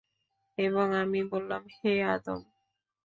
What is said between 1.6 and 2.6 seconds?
হে আদম!